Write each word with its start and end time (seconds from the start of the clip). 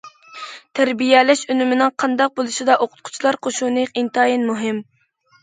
تەربىيەلەش 0.77 1.43
ئۈنۈمىنىڭ 1.53 1.91
قانداق 2.05 2.33
بولۇشىدا 2.41 2.79
ئوقۇتقۇچىلار 2.87 3.39
قوشۇنى 3.49 3.85
ئىنتايىن 3.93 4.51
مۇھىم. 4.51 4.83